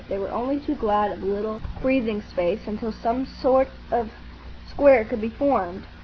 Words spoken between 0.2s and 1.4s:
only too glad of a